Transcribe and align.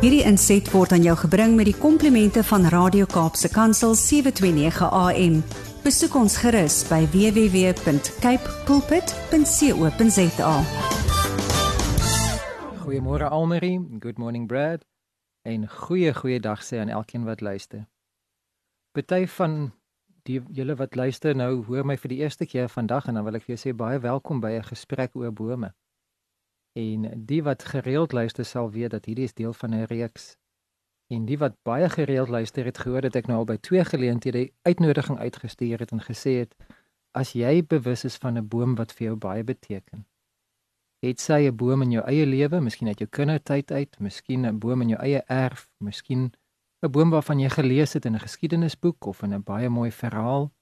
Hierdie 0.00 0.22
inset 0.24 0.64
word 0.72 0.94
aan 0.96 1.02
jou 1.04 1.12
gebring 1.26 1.58
met 1.58 1.66
die 1.68 1.76
komplimente 1.76 2.40
van 2.48 2.62
Radio 2.72 3.04
Kaapse 3.04 3.50
Kansel 3.52 3.92
729 3.92 4.86
AM. 4.96 5.34
Besoek 5.84 6.14
ons 6.16 6.38
gerus 6.40 6.78
by 6.88 7.02
www.cape 7.12 8.54
pulpit.co.za. 8.64 10.54
Goeiemôre 12.80 13.28
Almarie, 13.28 13.76
good 14.00 14.16
morning 14.16 14.48
Brad. 14.48 14.88
En 15.44 15.68
goeie 15.68 16.16
goeie 16.16 16.40
dag 16.40 16.64
sê 16.64 16.80
aan 16.80 16.88
elkeen 16.88 17.28
wat 17.28 17.44
luister. 17.44 17.84
Party 18.96 19.28
van 19.36 19.68
die 20.24 20.40
julle 20.48 20.80
wat 20.80 20.96
luister 20.96 21.36
nou 21.36 21.60
hoor 21.68 21.84
my 21.84 22.00
vir 22.00 22.08
die 22.16 22.22
eerste 22.24 22.48
keer 22.48 22.72
vandag 22.72 23.12
en 23.12 23.20
dan 23.20 23.28
wil 23.28 23.36
ek 23.36 23.44
vir 23.44 23.58
jou 23.58 23.62
sê 23.68 23.76
baie 23.76 24.00
welkom 24.00 24.40
by 24.40 24.56
'n 24.56 24.72
gesprek 24.72 25.12
oor 25.12 25.28
bome. 25.28 25.76
En 26.72 27.24
die 27.26 27.42
wat 27.42 27.64
gereeld 27.64 28.12
luister 28.12 28.44
sal 28.44 28.70
weet 28.70 28.90
dat 28.90 29.04
hierdie 29.04 29.24
is 29.24 29.34
deel 29.34 29.52
van 29.52 29.74
'n 29.74 29.84
reeks. 29.84 30.36
En 31.06 31.24
die 31.24 31.38
wat 31.38 31.56
baie 31.62 31.88
gereeld 31.88 32.28
luister 32.28 32.64
het 32.64 32.78
gehoor 32.78 33.00
dat 33.00 33.14
ek 33.14 33.26
nou 33.26 33.38
al 33.38 33.44
by 33.44 33.56
twee 33.56 33.84
geleenthede 33.84 34.52
uitnodiging 34.62 35.18
uitgestuur 35.18 35.78
het 35.78 35.90
en 35.90 36.00
gesê 36.00 36.30
het 36.38 36.54
as 37.10 37.32
jy 37.32 37.66
bewus 37.66 38.04
is 38.04 38.16
van 38.16 38.38
'n 38.38 38.48
boom 38.48 38.74
wat 38.74 38.92
vir 38.92 39.06
jou 39.06 39.16
baie 39.16 39.44
beteken. 39.44 40.06
Het 40.98 41.20
sy 41.20 41.48
'n 41.48 41.56
boom 41.56 41.82
in 41.82 41.90
jou 41.90 42.04
eie 42.06 42.26
lewe, 42.26 42.60
miskien 42.60 42.88
uit 42.88 42.98
jou 42.98 43.08
kindertyd 43.10 43.72
uit, 43.72 44.00
miskien 44.00 44.46
'n 44.46 44.58
boom 44.58 44.80
in 44.80 44.88
jou 44.88 45.00
eie 45.00 45.22
erf, 45.26 45.68
miskien 45.78 46.32
'n 46.82 46.90
boom 46.90 47.10
waarvan 47.10 47.40
jy 47.40 47.48
gelees 47.48 47.92
het 47.92 48.04
in 48.04 48.14
'n 48.14 48.20
geskiedenisboek 48.26 49.06
of 49.06 49.22
in 49.22 49.34
'n 49.34 49.42
baie 49.42 49.68
mooi 49.68 49.90
verhaal 49.90 50.52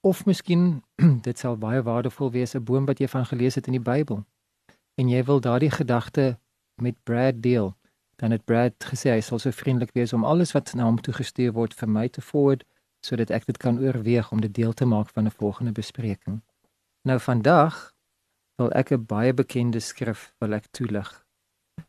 of 0.00 0.26
miskien 0.26 0.82
dit 1.28 1.38
sal 1.38 1.56
baie 1.56 1.82
waardevol 1.82 2.30
wees 2.30 2.54
'n 2.54 2.64
boom 2.64 2.84
wat 2.84 2.98
jy 2.98 3.08
van 3.08 3.26
gelees 3.26 3.54
het 3.54 3.66
in 3.66 3.72
die 3.72 3.90
Bybel 3.92 4.24
en 4.94 5.08
jy 5.08 5.24
wil 5.24 5.40
daardie 5.40 5.70
gedagte 5.70 6.38
met 6.82 6.96
Brad 7.02 7.42
deel, 7.42 7.74
dan 8.16 8.30
het 8.30 8.44
Brad 8.44 8.74
gesê 8.84 9.10
hy 9.10 9.20
sal 9.20 9.38
so 9.38 9.50
vriendelik 9.50 9.92
wees 9.94 10.12
om 10.12 10.24
alles 10.24 10.52
wat 10.52 10.74
na 10.74 10.84
hom 10.84 11.00
toe 11.00 11.14
gestuur 11.14 11.52
word 11.52 11.74
vir 11.74 11.88
my 11.88 12.08
te 12.08 12.22
forward 12.22 12.64
sodat 13.04 13.30
ek 13.30 13.46
dit 13.46 13.58
kan 13.60 13.78
oorweeg 13.78 14.30
om 14.32 14.40
dit 14.40 14.54
deel 14.54 14.72
te 14.72 14.86
maak 14.88 15.10
van 15.12 15.26
'n 15.26 15.36
volgende 15.36 15.72
bespreking. 15.72 16.40
Nou 17.04 17.18
vandag 17.20 17.92
wil 18.56 18.70
ek 18.72 18.92
'n 18.92 19.04
baie 19.06 19.32
bekende 19.34 19.80
skrif 19.80 20.32
wil 20.38 20.52
ek 20.52 20.66
toelig. 20.70 21.24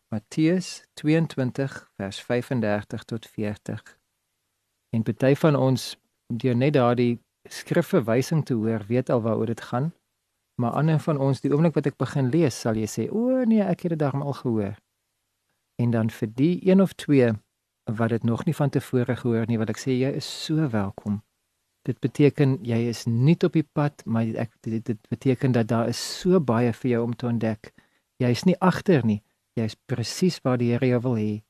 Matteus 0.10 0.84
22 0.94 1.90
vers 1.98 2.22
35 2.22 3.04
tot 3.04 3.26
40. 3.26 3.98
En 4.90 5.04
party 5.04 5.36
van 5.36 5.56
ons 5.56 5.98
deur 6.28 6.56
net 6.56 6.74
daardie 6.74 7.20
skrifverwysing 7.50 8.46
te 8.46 8.54
hoor, 8.54 8.86
weet 8.88 9.10
al 9.10 9.22
waaroor 9.22 9.46
dit 9.46 9.62
gaan. 9.62 9.94
Maar 10.56 10.72
ander 10.72 11.00
van 11.00 11.18
ons, 11.20 11.42
die 11.44 11.52
oomblik 11.52 11.76
wat 11.76 11.90
ek 11.90 11.98
begin 12.00 12.30
lees, 12.32 12.56
sal 12.60 12.78
jy 12.80 12.88
sê, 12.88 13.10
"O 13.12 13.44
nee, 13.44 13.62
ek 13.62 13.82
het 13.82 13.90
dit 13.90 14.00
darm 14.00 14.22
al 14.22 14.34
gehoor." 14.34 14.76
En 15.76 15.92
dan 15.92 16.10
vir 16.10 16.30
die 16.34 16.70
een 16.70 16.82
of 16.82 16.94
twee 16.94 17.34
wat 17.84 18.10
dit 18.10 18.24
nog 18.24 18.46
nie 18.46 18.56
van 18.56 18.70
tevore 18.70 19.16
gehoor 19.16 19.46
nie, 19.48 19.58
wil 19.58 19.68
ek 19.68 19.78
sê 19.78 19.92
jy 19.92 20.12
is 20.16 20.46
so 20.46 20.70
welkom. 20.70 21.24
Dit 21.84 22.00
beteken 22.00 22.58
jy 22.64 22.88
is 22.88 23.06
nie 23.06 23.38
op 23.44 23.54
die 23.54 23.68
pad, 23.74 24.06
maar 24.06 24.24
ek 24.24 24.52
dit, 24.62 24.86
dit 24.86 25.08
beteken 25.10 25.52
dat 25.52 25.68
daar 25.68 25.88
is 25.88 26.20
so 26.20 26.40
baie 26.40 26.74
vir 26.74 26.92
jou 26.92 27.04
om 27.04 27.16
te 27.16 27.28
ontdek. 27.28 27.74
Jy 28.18 28.30
is 28.30 28.44
nie 28.44 28.60
agter 28.60 29.06
nie. 29.06 29.24
Jy 29.54 29.64
is 29.64 29.76
presies 29.86 30.40
waar 30.42 30.58
die 30.58 30.72
Here 30.72 30.88
jou 30.88 31.02
wil 31.02 31.16
hê. 31.16 31.44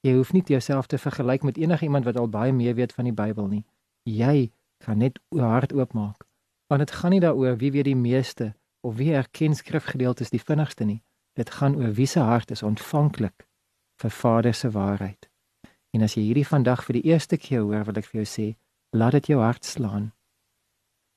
Jy 0.00 0.14
hoef 0.14 0.32
nie 0.32 0.42
jouself 0.46 0.86
te 0.86 0.98
vergelyk 0.98 1.42
met 1.42 1.58
enigiemand 1.58 2.04
wat 2.04 2.16
al 2.16 2.28
baie 2.28 2.52
meer 2.52 2.74
weet 2.74 2.92
van 2.92 3.04
die 3.04 3.12
Bybel 3.12 3.48
nie. 3.48 3.64
Jy 4.04 4.52
kan 4.78 4.98
net 4.98 5.18
jou 5.30 5.44
hart 5.44 5.72
oopmaak 5.72 6.29
Want 6.70 6.86
dit 6.86 6.90
gaan 6.90 7.10
nie 7.10 7.20
daaroor 7.20 7.56
wie 7.58 7.72
weet 7.74 7.84
die 7.84 7.96
meeste 7.98 8.52
of 8.80 8.94
wie 8.96 9.14
erken 9.14 9.54
skrifgedeeltes 9.54 10.30
die 10.30 10.42
vinnigste 10.42 10.84
nie. 10.84 11.02
Dit 11.34 11.50
gaan 11.50 11.74
oor 11.76 11.90
wie 11.92 12.06
se 12.06 12.20
hart 12.20 12.50
is 12.50 12.62
ontvanklik 12.62 13.48
vir 14.00 14.10
Vader 14.10 14.54
se 14.54 14.70
waarheid. 14.70 15.26
En 15.90 16.02
as 16.06 16.14
jy 16.14 16.22
hierdie 16.28 16.46
vandag 16.46 16.84
vir 16.86 17.00
die 17.00 17.08
eerste 17.10 17.36
keer 17.36 17.64
hoor, 17.66 17.82
wil 17.84 17.98
ek 17.98 18.06
vir 18.06 18.20
jou 18.22 18.28
sê, 18.28 18.46
laat 18.94 19.18
dit 19.18 19.32
jou 19.32 19.40
hart 19.42 19.66
slaan. 19.66 20.12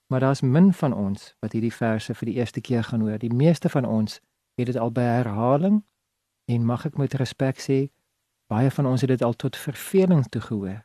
Maar 0.10 0.26
daar's 0.26 0.42
min 0.42 0.74
van 0.74 0.94
ons 0.94 1.36
wat 1.46 1.54
hierdie 1.54 1.74
verse 1.74 2.14
vir 2.14 2.32
die 2.32 2.36
eerste 2.42 2.62
keer 2.62 2.84
gaan 2.90 3.06
hoor. 3.06 3.22
Die 3.22 3.34
meeste 3.34 3.70
van 3.70 3.86
ons 3.86 4.20
het 4.58 4.72
dit 4.74 4.78
al 4.78 4.90
by 4.92 5.06
herhaling 5.06 5.84
en 6.50 6.66
mag 6.66 6.88
ek 6.90 6.98
met 6.98 7.14
respek 7.22 7.62
sê, 7.62 7.80
baie 8.50 8.74
van 8.74 8.90
ons 8.90 9.06
het 9.06 9.14
dit 9.14 9.22
al 9.22 9.38
tot 9.38 9.58
verveling 9.58 10.26
toe 10.34 10.42
gehoor 10.42 10.82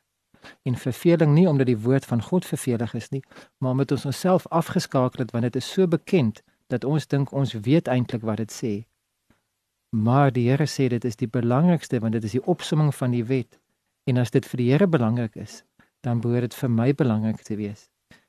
en 0.62 0.76
verveling 0.76 1.34
nie 1.34 1.48
omdat 1.48 1.66
die 1.66 1.78
woord 1.78 2.04
van 2.04 2.22
God 2.22 2.46
vervelig 2.46 2.94
is 2.94 3.08
nie, 3.08 3.22
maar 3.58 3.70
omdat 3.70 3.92
ons 3.92 4.04
onsself 4.04 4.46
afgeskakel 4.46 5.24
het 5.24 5.30
want 5.30 5.48
dit 5.48 5.56
is 5.56 5.72
so 5.72 5.86
bekend 5.86 6.42
dat 6.68 6.84
ons 6.84 7.06
dink 7.06 7.32
ons 7.32 7.52
weet 7.52 7.88
eintlik 7.88 8.22
wat 8.22 8.36
dit 8.36 8.52
sê. 8.52 8.74
Maar 9.96 10.32
die 10.32 10.48
Here 10.50 10.66
sê 10.66 10.88
dit 10.88 11.04
is 11.04 11.16
die 11.16 11.28
belangrikste 11.28 12.00
want 12.00 12.12
dit 12.12 12.24
is 12.24 12.36
die 12.36 12.44
opsomming 12.44 12.94
van 12.94 13.10
die 13.10 13.24
wet. 13.24 13.58
En 14.08 14.20
as 14.20 14.30
dit 14.30 14.46
vir 14.46 14.60
die 14.60 14.70
Here 14.72 14.86
belangrik 14.86 15.36
is, 15.36 15.62
dan 16.04 16.20
behoort 16.20 16.50
dit 16.50 16.54
vir 16.54 16.70
my 16.70 16.92
belangrik 16.94 17.42
te 17.44 17.56
wees. 17.56 17.88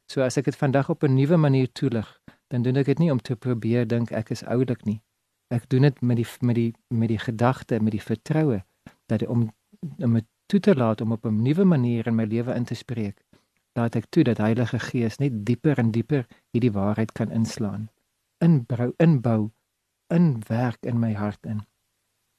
So 0.10 0.24
as 0.26 0.40
ek 0.40 0.50
dit 0.50 0.58
vandag 0.58 0.90
op 0.90 1.04
'n 1.04 1.16
nuwe 1.16 1.38
manier 1.38 1.72
toelig, 1.72 2.08
dan 2.48 2.62
doen 2.62 2.78
ek 2.78 2.86
dit 2.86 3.00
nie 3.00 3.12
om 3.12 3.20
te 3.20 3.36
probeer 3.36 3.88
dink 3.88 4.12
ek 4.12 4.32
is 4.32 4.44
oulik 4.44 4.86
nie. 4.86 5.02
Ek 5.50 5.70
doen 5.70 5.82
dit 5.82 6.02
met 6.02 6.18
die 6.18 6.28
met 6.42 6.56
die 6.56 6.74
met 6.88 7.10
die 7.10 7.20
gedagte, 7.20 7.80
met 7.80 7.92
die 7.92 8.02
vertroue 8.02 8.64
dat 9.08 9.28
om 9.28 9.54
om 9.98 10.12
met 10.12 10.26
toe 10.50 10.60
te 10.60 10.76
laat 10.76 11.02
om 11.02 11.12
op 11.12 11.26
'n 11.26 11.42
nuwe 11.42 11.64
manier 11.64 12.08
in 12.08 12.16
my 12.16 12.26
lewe 12.26 12.54
in 12.54 12.66
te 12.66 12.74
spreek. 12.74 13.18
Laat 13.74 13.96
ek 13.96 14.06
toe 14.10 14.24
dat 14.24 14.38
Heilige 14.38 14.80
Gees 14.80 15.18
net 15.18 15.46
dieper 15.46 15.78
en 15.78 15.92
dieper 15.92 16.26
hierdie 16.52 16.72
waarheid 16.72 17.12
kan 17.12 17.32
inslaan. 17.32 17.90
Inbou, 18.38 18.94
inbou, 18.98 19.52
inwerk 20.08 20.86
in 20.86 21.00
my 21.00 21.14
hart 21.14 21.46
in. 21.46 21.68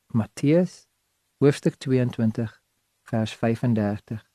Matteus 0.06 0.88
hoofstuk 1.38 1.74
22 1.74 2.62
vers 3.02 3.32
35. 3.32 4.30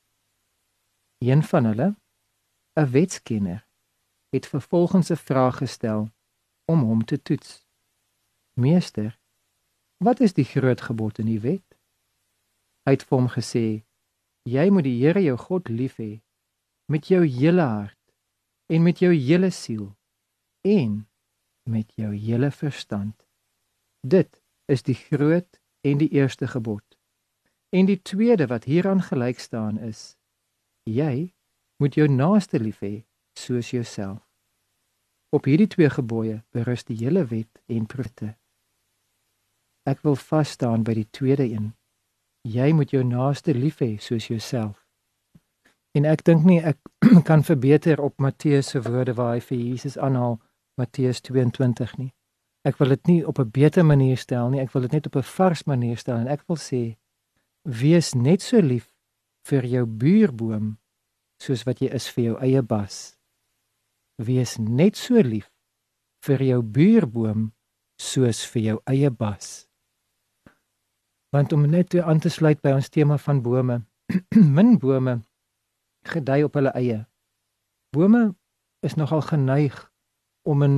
Een 1.18 1.42
van 1.42 1.64
hulle, 1.64 1.96
'n 2.80 2.90
wetskenner, 2.90 3.66
het 4.28 4.46
vervolgens 4.46 5.10
'n 5.10 5.16
vraag 5.28 5.56
gestel 5.56 6.10
om 6.64 6.80
hom 6.82 7.04
te 7.04 7.22
toets. 7.22 7.66
Meester, 8.52 9.18
wat 9.96 10.20
is 10.20 10.32
die 10.32 10.44
groot 10.44 10.80
gebod 10.80 11.18
in 11.18 11.26
die 11.26 11.40
wet? 11.40 11.65
Hy 12.86 12.94
het 12.94 13.02
vir 13.02 13.18
hom 13.18 13.28
gesê: 13.28 13.66
"Jy 14.46 14.70
moet 14.70 14.84
die 14.84 14.98
Here 15.02 15.20
jou 15.20 15.36
God 15.36 15.68
lief 15.68 15.98
hê 15.98 16.22
met 16.88 17.08
jou 17.10 17.24
hele 17.26 17.62
hart 17.62 17.98
en 18.70 18.82
met 18.82 18.98
jou 19.02 19.12
hele 19.12 19.50
siel 19.50 19.96
en 20.62 21.06
met 21.66 21.92
jou 21.98 22.14
hele 22.14 22.50
verstand. 22.50 23.26
Dit 24.06 24.42
is 24.66 24.82
die 24.82 24.94
groot 24.94 25.60
en 25.82 25.98
die 25.98 26.10
eerste 26.14 26.46
gebod. 26.46 26.84
En 27.70 27.86
die 27.86 28.02
tweede 28.02 28.46
wat 28.46 28.64
hieraan 28.64 29.02
gelyk 29.02 29.38
staan 29.38 29.78
is: 29.78 30.16
Jy 30.86 31.34
moet 31.82 31.94
jou 31.94 32.08
naaste 32.08 32.58
lief 32.58 32.80
hê 32.80 33.04
soos 33.34 33.70
jouself. 33.70 34.22
Op 35.34 35.44
hierdie 35.44 35.68
twee 35.68 35.90
gebooie 35.90 36.44
berus 36.54 36.86
die 36.86 36.96
hele 36.96 37.26
wet 37.26 37.60
en 37.66 37.86
profete. 37.86 38.36
Ek 39.86 40.02
wil 40.06 40.16
vas 40.16 40.54
staan 40.54 40.86
by 40.86 40.94
die 40.94 41.10
tweede 41.10 41.44
een 41.50 41.74
jy 42.46 42.72
moet 42.72 42.92
jou 42.94 43.02
naaste 43.04 43.54
lief 43.54 43.80
hê 43.82 43.96
soos 44.00 44.28
jouself. 44.30 44.86
En 45.96 46.04
ek 46.04 46.24
dink 46.28 46.44
nie 46.44 46.60
ek 46.60 46.78
kan 47.28 47.42
verbeter 47.46 48.00
op 48.02 48.20
Matteus 48.22 48.74
se 48.74 48.82
woorde 48.84 49.16
waar 49.16 49.34
hy 49.36 49.40
vir 49.40 49.58
Jesus 49.58 49.96
aanhaal 49.98 50.38
Matteus 50.76 51.22
22 51.24 51.96
nie. 51.98 52.12
Ek 52.66 52.78
wil 52.80 52.92
dit 52.94 53.06
nie 53.06 53.20
op 53.26 53.38
'n 53.38 53.50
beter 53.50 53.84
manier 53.84 54.18
stel 54.18 54.50
nie, 54.50 54.60
ek 54.60 54.72
wil 54.74 54.82
dit 54.82 54.92
net 54.92 55.06
op 55.06 55.16
'n 55.16 55.22
vars 55.22 55.64
manier 55.64 55.96
stel 55.96 56.18
en 56.18 56.28
ek 56.28 56.42
wil 56.48 56.56
sê 56.56 56.96
wees 57.64 58.14
net 58.14 58.42
so 58.42 58.60
lief 58.60 58.90
vir 59.46 59.64
jou 59.64 59.86
buurboom 59.86 60.78
soos 61.42 61.64
wat 61.66 61.80
jy 61.80 61.88
is 61.94 62.08
vir 62.08 62.24
jou 62.24 62.36
eie 62.40 62.62
bas. 62.62 63.16
Wees 64.18 64.58
net 64.58 64.96
so 64.96 65.20
lief 65.20 65.50
vir 66.22 66.42
jou 66.42 66.62
buurboom 66.62 67.52
soos 68.00 68.44
vir 68.44 68.62
jou 68.62 68.78
eie 68.86 69.10
bas. 69.10 69.65
Want 71.36 71.52
om 71.52 71.66
net 71.68 71.92
weer 71.92 72.02
aan 72.02 72.18
te 72.18 72.30
sluit 72.32 72.60
by 72.64 72.70
ons 72.72 72.88
tema 72.88 73.18
van 73.20 73.42
bome, 73.44 73.74
min 74.56 74.78
bome 74.80 75.18
gedei 76.08 76.38
op 76.46 76.54
hulle 76.56 76.72
eie. 76.78 77.02
Bome 77.92 78.22
is 78.86 78.94
nogal 78.96 79.20
geneig 79.26 79.76
om 80.48 80.62
in 80.62 80.76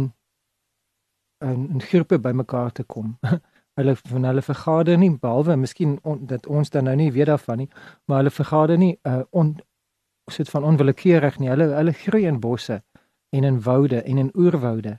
'n 1.44 1.80
groepe 1.80 2.18
bymekaar 2.18 2.72
te 2.72 2.82
kom. 2.82 3.18
hulle 3.78 3.94
van 3.96 4.24
hulle 4.24 4.42
vergader 4.42 4.98
nie 4.98 5.12
behalwe 5.14 5.56
miskien 5.56 5.98
on, 6.02 6.26
dat 6.26 6.46
ons 6.46 6.70
dan 6.70 6.84
nou 6.84 6.96
nie 6.96 7.12
weet 7.12 7.30
daarvan 7.30 7.56
nie, 7.62 7.70
maar 8.04 8.16
hulle 8.16 8.34
vergader 8.34 8.78
nie 8.78 8.98
uh 9.02 9.22
on 9.30 9.60
sit 10.30 10.50
van 10.50 10.64
onwillekeurig 10.64 11.38
nie. 11.38 11.48
Hulle 11.48 11.70
hulle 11.74 11.92
groei 11.92 12.26
in 12.26 12.40
bosse 12.40 12.82
en 13.30 13.44
in 13.44 13.62
woude 13.62 14.02
en 14.02 14.18
in 14.18 14.34
oerwoude. 14.34 14.98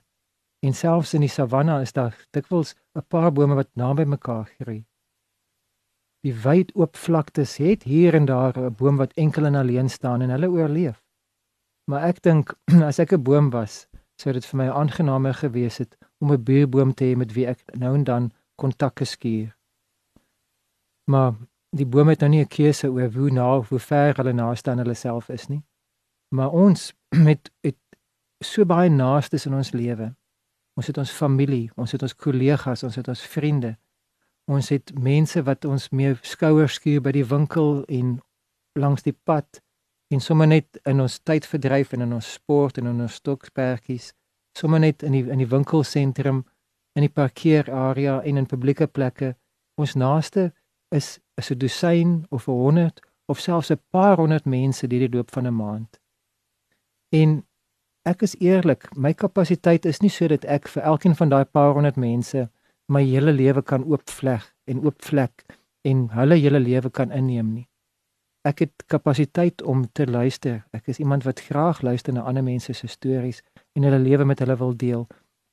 En 0.59 0.73
selfs 0.73 1.13
in 1.13 1.21
die 1.21 1.35
savanna 1.35 1.81
is 1.81 1.93
daar 1.93 2.15
dikwels 2.31 2.75
'n 2.95 3.03
paar 3.07 3.31
bome 3.31 3.55
wat 3.55 3.75
naby 3.75 4.03
mekaar 4.03 4.47
groei. 4.59 4.88
Die 6.25 6.33
wyd 6.43 6.71
oop 6.75 6.97
vlaktes 6.99 7.57
het 7.57 7.83
hier 7.83 8.13
en 8.13 8.25
daar 8.25 8.57
'n 8.57 8.75
boom 8.75 8.97
wat 8.97 9.13
enkel 9.13 9.45
en 9.45 9.55
alleen 9.55 9.89
staan 9.89 10.21
en 10.21 10.29
hulle 10.29 10.49
oorleef. 10.49 11.03
Maar 11.89 12.03
ek 12.03 12.21
dink 12.21 12.53
as 12.89 12.99
ek 12.99 13.13
'n 13.13 13.23
boom 13.23 13.49
was, 13.49 13.87
sou 14.19 14.33
dit 14.33 14.45
vir 14.45 14.57
my 14.57 14.67
aangenaamer 14.69 15.33
gewees 15.33 15.77
het 15.77 15.97
om 16.19 16.31
'n 16.31 16.43
buurboom 16.43 16.93
te 16.93 17.03
hê 17.03 17.15
met 17.15 17.33
wie 17.33 17.47
ek 17.47 17.63
nou 17.77 17.95
en 17.95 18.03
dan 18.03 18.31
kontak 18.55 18.99
geskuur. 18.99 19.55
Maar 21.11 21.33
die 21.69 21.85
boom 21.85 22.07
het 22.07 22.19
nou 22.19 22.29
nie 22.29 22.41
'n 22.41 22.47
keuse 22.47 22.91
oor 22.91 23.11
hoe 23.13 23.31
na 23.31 23.61
hoe 23.61 23.79
ver 23.79 24.15
hulle 24.15 24.33
naaste 24.33 24.71
aan 24.71 24.77
hulle 24.77 24.93
self 24.93 25.29
is 25.29 25.47
nie. 25.47 25.63
Maar 26.35 26.51
ons 26.51 26.93
met 27.27 27.51
het 27.61 27.77
so 28.43 28.65
baie 28.65 28.89
naastes 28.89 29.45
in 29.45 29.53
ons 29.53 29.71
lewe. 29.71 30.15
Ons 30.75 30.87
het 30.87 30.97
ons 30.97 31.11
familie, 31.11 31.71
ons 31.75 31.91
het 31.91 32.01
ons 32.01 32.15
kollegas, 32.15 32.83
ons 32.83 32.95
het 32.95 33.07
ons 33.07 33.21
vriende. 33.21 33.77
Ons 34.49 34.71
het 34.73 34.91
mense 34.97 35.41
wat 35.45 35.65
ons 35.69 35.89
mee 35.93 36.15
skouers 36.25 36.79
skuur 36.79 37.03
by 37.05 37.11
die 37.13 37.25
winkel 37.25 37.83
en 37.85 38.15
langs 38.79 39.05
die 39.05 39.13
pad 39.13 39.59
en 40.09 40.23
sommer 40.25 40.49
net 40.49 40.79
in 40.89 41.03
ons 41.03 41.19
tyd 41.21 41.45
verdryf 41.45 41.93
en 41.93 42.07
in 42.07 42.15
ons 42.17 42.31
sport 42.39 42.79
en 42.81 42.89
in 42.89 43.03
ons 43.05 43.19
stokspertjies, 43.21 44.09
sommer 44.57 44.81
net 44.81 45.05
in 45.05 45.13
die 45.13 45.21
in 45.29 45.43
die 45.43 45.49
winkelsentrum, 45.51 46.41
in 46.97 47.05
die 47.05 47.13
parkeerarea 47.13 48.17
en 48.25 48.41
in 48.41 48.49
publieke 48.49 48.87
plekke. 48.89 49.35
Ons 49.77 49.93
naaste 49.93 50.49
is 50.89 51.19
is 51.37 51.51
'n 51.51 51.59
dosyn 51.59 52.25
of 52.31 52.47
'n 52.47 52.51
100 52.51 53.01
of 53.27 53.39
selfs 53.39 53.71
'n 53.71 53.81
paar 53.91 54.17
honderd 54.17 54.45
mense 54.45 54.87
deur 54.87 55.05
die 55.07 55.15
loop 55.15 55.31
van 55.31 55.45
'n 55.45 55.55
maand. 55.55 55.99
En 57.09 57.45
ek 58.03 58.21
is 58.21 58.35
eerlik, 58.39 58.89
my 58.95 59.13
kapasiteit 59.13 59.85
is 59.85 60.01
nie 60.01 60.09
sodat 60.09 60.45
ek 60.45 60.67
vir 60.67 60.83
elkeen 60.83 61.15
van 61.15 61.29
daai 61.29 61.45
paar 61.45 61.73
honderd 61.73 61.95
mense 61.95 62.49
my 62.89 63.03
hele 63.05 63.33
lewe 63.33 63.61
kan 63.61 63.85
oopvleg 63.85 64.45
en 64.65 64.83
oopvlek 64.85 65.45
en 65.87 66.07
hulle 66.13 66.35
hele 66.35 66.59
lewe 66.59 66.89
kan 66.89 67.11
inneem 67.11 67.53
nie. 67.53 67.67
Ek 68.47 68.59
het 68.63 68.85
kapasiteit 68.87 69.61
om 69.61 69.85
te 69.91 70.07
luister. 70.07 70.63
Ek 70.71 70.87
is 70.87 70.99
iemand 70.99 71.23
wat 71.27 71.41
graag 71.43 71.81
luister 71.81 72.13
na 72.13 72.23
ander 72.27 72.43
mense 72.43 72.73
se 72.73 72.87
stories 72.87 73.41
en 73.75 73.83
hulle 73.83 73.99
lewe 73.99 74.25
met 74.25 74.39
hulle 74.39 74.57
wil 74.57 74.75
deel. 74.75 75.07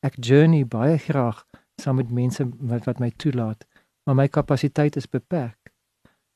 Ek 0.06 0.18
journey 0.20 0.64
baie 0.64 0.98
graag 0.98 1.44
saam 1.82 1.98
met 2.00 2.10
mense 2.10 2.46
wat 2.72 2.86
wat 2.86 3.02
my 3.02 3.10
toelaat 3.16 3.66
maar 4.06 4.14
my 4.14 4.28
kapasiteit 4.28 4.96
is 4.96 5.08
beperk. 5.08 5.72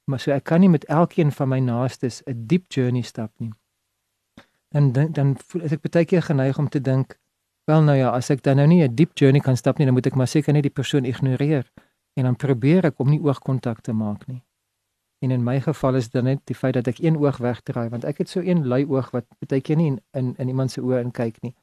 Maar 0.04 0.20
so 0.20 0.34
ek 0.34 0.44
kan 0.50 0.60
nie 0.60 0.68
met 0.68 0.84
elkeen 0.90 1.30
van 1.32 1.48
my 1.48 1.58
naastes 1.62 2.22
'n 2.26 2.46
diep 2.46 2.72
journey 2.72 3.02
stap 3.02 3.32
nie. 3.38 3.52
En 4.68 4.92
dan 4.92 5.12
dan 5.12 5.36
voel 5.46 5.62
ek 5.62 5.90
baie 5.90 6.04
keer 6.04 6.22
geneig 6.22 6.58
om 6.58 6.68
te 6.68 6.80
dink, 6.80 7.18
wel 7.70 7.86
nou 7.86 7.96
ja, 7.98 8.10
as 8.10 8.30
ek 8.34 8.42
dan 8.46 8.58
nou 8.58 8.66
nie 8.66 8.82
'n 8.82 8.94
diep 8.94 9.14
journey 9.14 9.40
kan 9.40 9.56
stap 9.56 9.78
nie, 9.78 9.86
dan 9.86 9.94
moet 9.94 10.06
ek 10.06 10.16
maar 10.16 10.28
seker 10.28 10.52
net 10.52 10.62
die 10.62 10.76
persoon 10.80 11.04
ignoreer 11.04 11.70
en 12.18 12.24
dan 12.24 12.36
probeer 12.36 12.84
ek 12.84 12.98
om 12.98 13.10
nie 13.10 13.20
oogkontak 13.20 13.80
te 13.80 13.92
maak 13.92 14.26
nie. 14.26 14.42
En 15.22 15.30
in 15.30 15.44
my 15.44 15.60
geval 15.60 15.94
is 15.94 16.08
dit 16.08 16.22
net 16.24 16.40
die 16.44 16.56
feit 16.56 16.74
dat 16.74 16.86
ek 16.86 16.98
een 16.98 17.16
oog 17.16 17.38
wegdraai 17.38 17.88
want 17.88 18.04
ek 18.04 18.18
het 18.18 18.28
so 18.28 18.40
een 18.40 18.66
lui 18.66 18.84
oog 18.86 19.10
wat 19.10 19.26
baie 19.48 19.60
keer 19.60 19.76
nie 19.76 19.86
in 19.86 20.00
in, 20.12 20.34
in 20.38 20.48
iemand 20.48 20.70
se 20.70 20.80
oë 20.80 21.00
inkyk 21.04 21.42
nie. 21.42 21.54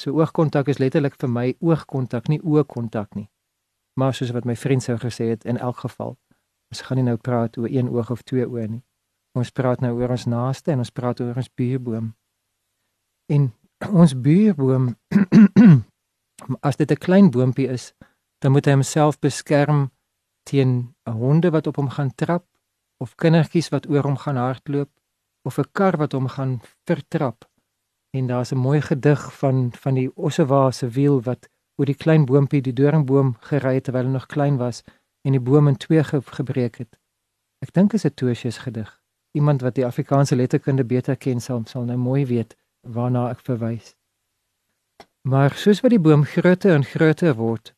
So 0.00 0.12
oogkontak 0.12 0.68
is 0.68 0.78
letterlik 0.78 1.16
vir 1.20 1.28
my 1.28 1.54
oogkontak, 1.60 2.28
nie 2.28 2.40
oogkontak 2.42 3.14
nie. 3.14 3.28
Maar 3.98 4.14
soos 4.14 4.30
wat 4.30 4.44
my 4.44 4.56
vriend 4.56 4.82
sou 4.82 4.96
gesê 4.96 5.28
het 5.28 5.44
in 5.44 5.58
elk 5.58 5.76
geval, 5.76 6.16
ons 6.70 6.80
gaan 6.80 6.96
nie 6.96 7.04
nou 7.04 7.16
praat 7.16 7.58
oor 7.58 7.68
een 7.68 7.88
oog 7.88 8.10
of 8.10 8.22
twee 8.22 8.46
oë 8.46 8.68
nie. 8.68 8.82
Ons 9.34 9.50
praat 9.50 9.80
nou 9.80 9.92
oor 9.98 10.10
ons 10.10 10.26
naaste 10.26 10.72
en 10.72 10.78
ons 10.78 10.90
praat 10.90 11.20
oor 11.20 11.36
ons 11.36 11.54
buurboom. 11.54 12.14
En 13.28 13.52
ons 13.88 14.20
buurboom 14.20 14.96
as 16.68 16.76
dit 16.76 16.90
'n 16.90 17.04
klein 17.06 17.30
boontjie 17.30 17.68
is, 17.68 17.94
dan 18.38 18.52
moet 18.52 18.66
hy 18.66 18.72
homself 18.72 19.18
beskerm 19.18 19.90
teen 20.42 20.94
honde 21.04 21.50
wat 21.50 21.66
op 21.66 21.76
hom 21.76 21.88
gaan 21.88 22.14
trap 22.14 22.44
of 22.96 23.14
kindertjies 23.14 23.68
wat 23.68 23.88
oor 23.88 24.02
hom 24.02 24.16
gaan 24.16 24.36
hardloop 24.36 24.90
of 25.42 25.58
'n 25.58 25.70
kar 25.72 25.96
wat 25.96 26.12
hom 26.12 26.28
gaan 26.28 26.60
vertrap. 26.84 27.48
En 28.10 28.26
daar's 28.26 28.52
'n 28.52 28.56
mooi 28.58 28.80
gedig 28.80 29.32
van 29.38 29.72
van 29.72 29.94
die 29.94 30.10
Ossewa 30.16 30.70
se 30.70 30.88
wiel 30.88 31.22
wat 31.22 31.48
hoe 31.74 31.86
die 31.86 31.94
klein 31.94 32.24
boontjie 32.24 32.62
die 32.62 32.72
doringboom 32.72 33.36
gery 33.40 33.74
het 33.74 33.84
terwyl 33.84 34.04
hy 34.04 34.12
nog 34.12 34.26
klein 34.26 34.56
was 34.56 34.82
en 35.22 35.32
die 35.32 35.40
boom 35.40 35.68
in 35.68 35.76
twee 35.76 36.04
ge 36.04 36.20
gebreek 36.22 36.76
het. 36.78 36.98
Ek 37.58 37.72
dink 37.72 37.92
is 37.92 38.04
'n 38.04 38.14
Tosius 38.14 38.58
gedig. 38.58 39.00
Iemand 39.32 39.60
wat 39.60 39.74
die 39.74 39.86
Afrikaanse 39.86 40.36
letterkunde 40.36 40.84
beter 40.84 41.16
ken 41.16 41.40
sal 41.40 41.62
sal 41.64 41.84
nou 41.84 41.98
mooi 41.98 42.26
weet 42.26 42.56
waarna 42.82 43.30
ek 43.30 43.40
verwys. 43.40 43.94
Maar 45.22 45.54
soos 45.54 45.80
wat 45.84 45.90
die 45.90 46.00
boom 46.00 46.24
groter 46.24 46.74
en 46.74 46.84
groter 46.84 47.34
word, 47.36 47.74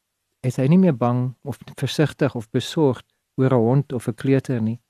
is 0.46 0.56
hy 0.56 0.66
nie 0.70 0.78
meer 0.78 0.94
bang 0.96 1.34
of 1.42 1.58
versigtig 1.78 2.34
of 2.38 2.50
besorgd 2.50 3.06
oor 3.36 3.52
'n 3.54 3.64
hond 3.66 3.92
of 3.92 4.08
'n 4.08 4.14
kleuter 4.14 4.60
nie. 4.60 4.80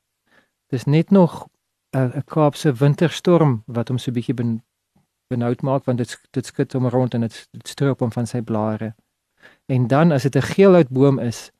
Dis 0.69 0.85
net 0.85 1.11
nog 1.11 1.49
'n 1.95 2.25
Kaapse 2.27 2.73
winterstorm 2.73 3.63
wat 3.67 3.89
hom 3.89 3.99
so 3.99 4.13
bietjie 4.13 4.35
ben, 4.35 4.63
benoud 5.29 5.63
maak 5.63 5.85
want 5.85 5.99
dit 5.99 6.21
dit 6.31 6.47
skud 6.47 6.73
hom 6.73 6.89
rond 6.89 7.15
en 7.15 7.21
dit 7.21 7.49
stroop 7.65 8.01
hom 8.01 8.13
van 8.13 8.27
sy 8.27 8.41
blare. 8.41 8.95
En 9.67 9.87
dan 9.87 10.13
as 10.13 10.23
dit 10.23 10.37
'n 10.37 10.49
geelhoutboom 10.55 11.19
is 11.19 11.51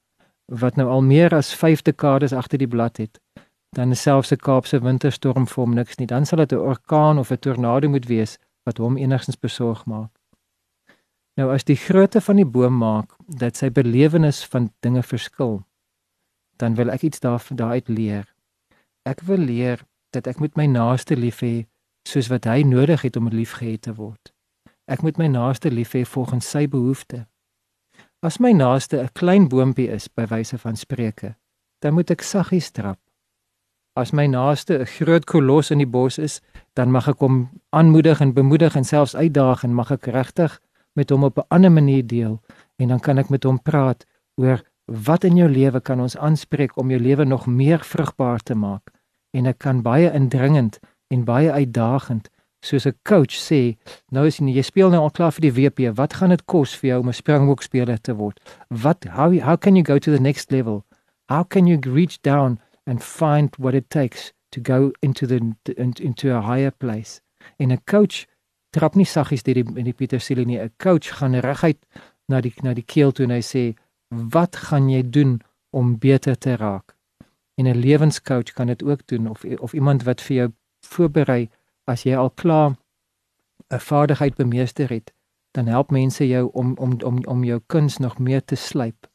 wat 0.47 0.77
nou 0.77 0.89
al 0.89 1.03
meer 1.03 1.35
as 1.35 1.55
5 1.55 1.83
dekades 1.83 2.33
agter 2.33 2.59
die 2.59 2.69
blad 2.69 2.97
het, 2.97 3.21
dan 3.77 3.91
is 3.91 4.03
selfs 4.03 4.33
'n 4.33 4.37
Kaapse 4.37 4.79
winterstorm 4.81 5.47
vir 5.47 5.65
hom 5.65 5.75
niks 5.75 5.97
nie. 5.97 6.07
Dan 6.07 6.27
sal 6.27 6.39
dit 6.39 6.53
'n 6.53 6.67
orkaan 6.73 7.19
of 7.19 7.31
'n 7.31 7.39
tornado 7.39 7.89
moet 7.89 8.07
wees 8.07 8.39
wat 8.65 8.79
hom 8.79 8.97
enigstens 8.97 9.39
besorg 9.39 9.87
maak. 9.87 10.11
Nou 11.37 11.53
as 11.55 11.65
die 11.65 11.77
grootte 11.77 12.21
van 12.21 12.37
die 12.37 12.47
boom 12.47 12.79
maak 12.79 13.15
dat 13.27 13.57
sy 13.57 13.71
belewenis 13.71 14.45
van 14.45 14.71
dinge 14.81 15.03
verskil, 15.03 15.63
dan 16.57 16.75
wil 16.75 16.91
ek 16.91 17.03
iets 17.03 17.21
daarvan 17.21 17.57
daaruit 17.57 17.89
leer. 17.89 18.35
Ek 19.03 19.21
wil 19.21 19.39
leer 19.39 19.81
dat 20.11 20.27
ek 20.27 20.41
met 20.41 20.57
my 20.57 20.67
naaste 20.67 21.17
lief 21.17 21.41
hê 21.41 21.67
soos 22.09 22.29
wat 22.29 22.45
hy 22.45 22.63
nodig 22.63 23.03
het 23.03 23.17
om 23.17 23.29
liefgehad 23.29 23.83
te 23.83 23.95
word. 23.95 24.33
Ek 24.87 25.03
moet 25.03 25.19
my 25.19 25.27
naaste 25.27 25.71
lief 25.71 25.95
hê 25.95 26.05
volgens 26.05 26.51
sy 26.51 26.67
behoeftes. 26.69 27.25
As 28.23 28.39
my 28.39 28.53
naaste 28.53 29.01
'n 29.01 29.09
klein 29.13 29.49
boontjie 29.49 29.89
is 29.89 30.09
by 30.09 30.27
wyse 30.27 30.59
van 30.59 30.77
spreuke, 30.77 31.35
dan 31.81 31.95
moet 31.95 32.11
ek 32.11 32.23
saggies 32.23 32.71
trap. 32.71 32.99
As 33.95 34.11
my 34.13 34.27
naaste 34.27 34.79
'n 34.79 34.87
groot 34.87 35.25
kolos 35.25 35.71
in 35.71 35.79
die 35.79 35.87
bos 35.87 36.19
is, 36.19 36.41
dan 36.75 36.91
mag 36.91 37.09
ek 37.09 37.19
hom 37.19 37.51
aanmoedig 37.71 38.21
en 38.21 38.33
bemoedig 38.33 38.77
en 38.77 38.85
selfs 38.85 39.15
uitdaag 39.15 39.65
en 39.65 39.75
mag 39.75 39.91
ek 39.91 40.07
regtig 40.07 40.61
met 40.97 41.11
hom 41.11 41.25
op 41.25 41.39
'n 41.39 41.49
ander 41.49 41.73
manier 41.73 42.07
deel 42.07 42.41
en 42.77 42.89
dan 42.89 43.01
kan 43.01 43.19
ek 43.19 43.29
met 43.29 43.45
hom 43.45 43.63
praat 43.63 44.07
oor 44.37 44.63
wat 44.87 45.25
in 45.25 45.37
jou 45.37 45.49
lewe 45.49 45.81
kan 45.81 46.01
ons 46.01 46.17
aanspreek 46.17 46.77
om 46.77 46.91
jou 46.91 47.01
lewe 47.01 47.25
nog 47.25 47.47
meer 47.47 47.81
vrugbaar 47.81 48.41
te 48.41 48.55
maak 48.55 48.91
en 49.31 49.47
ek 49.47 49.59
kan 49.59 49.83
baie 49.83 50.13
indringend 50.13 50.79
en 51.09 51.25
baie 51.25 51.53
uitdagend 51.53 52.31
soos 52.63 52.87
'n 52.87 52.95
coach 53.05 53.37
sê, 53.37 53.77
nou 54.11 54.27
is 54.27 54.39
jy 54.39 54.63
speel 54.63 54.91
nou 54.91 55.03
al 55.03 55.11
klaar 55.11 55.33
vir 55.33 55.51
die 55.51 55.53
WP, 55.53 55.97
wat 55.97 56.15
gaan 56.15 56.31
dit 56.31 56.45
kos 56.47 56.77
vir 56.77 56.89
jou 56.89 57.01
om 57.01 57.09
'n 57.09 57.13
Springbok 57.13 57.63
speler 57.63 58.01
te 58.01 58.15
word? 58.15 58.41
Wat 58.71 59.05
how 59.05 59.39
how 59.41 59.57
can 59.57 59.77
you 59.77 59.85
go 59.85 59.99
to 59.99 60.11
the 60.11 60.21
next 60.21 60.51
level? 60.51 60.85
How 61.29 61.45
can 61.45 61.67
you 61.67 61.79
reach 61.85 62.21
down 62.23 62.59
and 62.87 63.03
find 63.03 63.55
what 63.59 63.75
it 63.75 63.91
takes 63.91 64.33
to 64.51 64.61
go 64.61 64.93
into 65.01 65.27
the 65.27 65.55
into 65.77 66.37
a 66.37 66.41
higher 66.41 66.71
place? 66.71 67.21
En 67.59 67.71
'n 67.73 67.81
coach 67.85 68.27
trap 68.71 68.95
nie 68.95 69.07
saggies 69.07 69.43
deur 69.43 69.55
die 69.55 69.65
in 69.77 69.85
die 69.85 69.93
Pietersilie 69.93 70.47
nie. 70.47 70.59
'n 70.59 70.73
Coach 70.79 71.19
gaan 71.19 71.35
reguit 71.35 71.79
na 72.29 72.41
die 72.41 72.55
na 72.63 72.75
die 72.75 72.87
keel 72.87 73.13
toe 73.13 73.25
en 73.25 73.31
hy 73.31 73.43
sê, 73.43 73.75
"Wat 74.09 74.57
gaan 74.57 74.89
jy 74.89 75.03
doen 75.03 75.41
om 75.71 75.99
beter 75.99 76.39
te 76.39 76.57
raak?" 76.57 76.97
En 77.57 77.67
'n 77.67 77.81
lewenscoach 77.81 78.53
kan 78.53 78.67
dit 78.67 78.83
ook 78.83 79.07
doen 79.07 79.29
of 79.29 79.45
of 79.45 79.73
iemand 79.73 80.03
wat 80.03 80.21
vir 80.21 80.37
jou 80.37 80.53
voorberei 80.81 81.49
as 81.85 82.03
jy 82.03 82.17
al 82.17 82.31
klaar 82.31 82.77
'n 83.71 83.79
vaardigheid 83.81 84.35
bemeester 84.37 84.89
het, 84.89 85.13
dan 85.51 85.67
help 85.67 85.91
mense 85.91 86.29
jou 86.29 86.51
om 86.53 86.75
om 86.77 87.01
om 87.03 87.25
om 87.27 87.45
jou 87.45 87.61
kuns 87.67 87.99
nog 87.99 88.19
meer 88.19 88.45
te 88.45 88.55
slyp. 88.55 89.07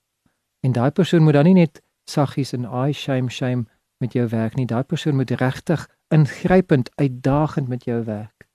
En 0.60 0.72
daai 0.72 0.92
persoon 0.92 1.24
moet 1.24 1.34
dan 1.34 1.46
nie 1.46 1.54
net 1.54 1.82
saggies 2.10 2.54
en 2.54 2.66
ai 2.66 2.94
shame 2.94 3.30
shame 3.30 3.66
met 3.98 4.14
jou 4.14 4.28
werk 4.28 4.56
nie. 4.56 4.66
Daai 4.66 4.84
persoon 4.84 5.16
moet 5.16 5.32
regtig 5.32 5.88
ingrypend 6.14 6.90
uitdagend 6.96 7.68
met 7.68 7.84
jou 7.84 8.04
werk. 8.04 8.48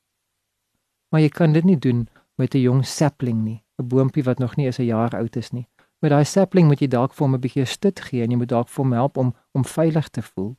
Maar 1.08 1.20
jy 1.20 1.28
kan 1.28 1.52
dit 1.52 1.64
nie 1.64 1.78
doen 1.78 2.08
met 2.36 2.54
'n 2.54 2.58
jong 2.58 2.86
sapling 2.86 3.42
nie, 3.44 3.64
'n 3.78 3.88
boontjie 3.88 4.24
wat 4.24 4.38
nog 4.38 4.56
nie 4.56 4.66
eens 4.66 4.78
'n 4.78 4.84
jaar 4.84 5.14
oud 5.16 5.36
is 5.36 5.50
nie. 5.50 5.68
Met 6.00 6.10
daai 6.10 6.24
sapling 6.24 6.66
moet 6.66 6.80
jy 6.80 6.88
dalk 6.88 7.14
vir 7.14 7.26
hom 7.26 7.34
'n 7.34 7.40
bietjie 7.40 7.64
stut 7.64 8.00
gee 8.00 8.22
en 8.22 8.30
jy 8.30 8.36
moet 8.36 8.48
dalk 8.48 8.68
vir 8.68 8.84
hom 8.84 8.92
help 8.92 9.16
om 9.16 9.34
om 9.52 9.64
veilig 9.64 10.08
te 10.08 10.22
voel. 10.22 10.56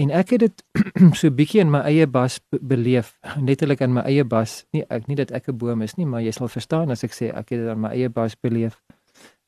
En 0.00 0.10
ek 0.10 0.30
het 0.30 0.40
dit 0.40 0.64
so 1.20 1.30
bietjie 1.30 1.60
in 1.60 1.70
my 1.70 1.80
eie 1.84 2.06
bas 2.06 2.40
beleef, 2.60 3.18
nettelik 3.36 3.80
in 3.80 3.92
my 3.92 4.00
eie 4.00 4.24
bas. 4.24 4.64
Nie 4.72 4.84
ek 4.88 5.06
nie 5.06 5.16
dat 5.16 5.30
ek 5.30 5.48
'n 5.48 5.56
boom 5.56 5.82
is 5.82 5.96
nie, 5.96 6.06
maar 6.06 6.22
jy 6.22 6.30
sal 6.30 6.48
verstaan 6.48 6.90
as 6.90 7.04
ek 7.04 7.12
sê 7.12 7.28
ek 7.28 7.52
het 7.52 7.60
dit 7.60 7.68
in 7.68 7.80
my 7.80 7.90
eie 7.90 8.08
bas 8.08 8.36
beleef. 8.40 8.80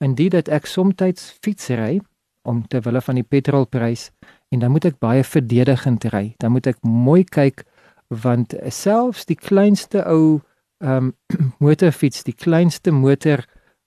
En 0.02 0.14
dit 0.18 0.30
dat 0.35 0.49
ek 0.50 0.66
soms 0.66 0.99
fietsry 1.40 2.00
om 2.42 2.66
te 2.66 2.80
wille 2.82 3.00
van 3.00 3.14
die 3.21 3.26
petrolprys 3.26 4.11
en 4.50 4.59
dan 4.59 4.71
moet 4.75 4.85
ek 4.90 4.99
baie 4.99 5.23
verdedigend 5.25 6.04
ry. 6.11 6.35
Dan 6.42 6.52
moet 6.56 6.66
ek 6.66 6.80
mooi 6.82 7.23
kyk 7.25 7.62
want 8.09 8.54
selfs 8.68 9.28
die 9.30 9.38
kleinste 9.38 10.02
ou 10.04 10.40
ehm 10.82 11.12
um, 11.12 11.12
motorfiets, 11.64 12.25
die 12.26 12.35
kleinste 12.35 12.90
motor 12.90 13.44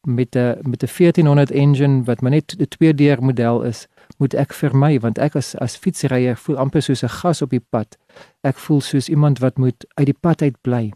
met 0.08 0.36
'n 0.36 0.64
met 0.64 0.84
'n 0.84 0.88
1400 0.88 1.52
engine 1.52 2.04
wat 2.04 2.22
maar 2.22 2.32
net 2.32 2.56
'n 2.58 2.68
2-deur 2.68 3.24
model 3.24 3.64
is, 3.64 3.88
moet 4.18 4.34
ek 4.34 4.54
vermy 4.54 5.00
want 5.00 5.18
ek 5.18 5.36
as 5.36 5.56
as 5.56 5.78
fietsryer 5.78 6.38
voel 6.38 6.58
amper 6.58 6.82
soos 6.82 7.04
'n 7.04 7.10
gas 7.10 7.42
op 7.42 7.50
die 7.50 7.66
pad. 7.70 7.98
Ek 8.42 8.58
voel 8.58 8.82
soos 8.82 9.10
iemand 9.10 9.40
wat 9.40 9.58
moet 9.58 9.86
uit 9.94 10.06
die 10.06 10.20
pad 10.22 10.42
uit 10.42 10.62
bly. 10.62 10.94